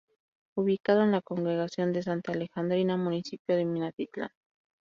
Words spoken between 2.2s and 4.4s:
Alejandrina", municipio de Minatitlán.